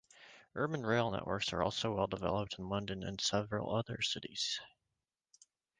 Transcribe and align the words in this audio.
Urban 0.55 0.83
rail 0.83 1.11
networks 1.11 1.53
are 1.53 1.61
also 1.61 1.93
well 1.93 2.07
developed 2.07 2.55
in 2.57 2.67
London 2.69 3.03
and 3.03 3.21
several 3.21 3.75
other 3.75 4.01
cities. 4.01 4.59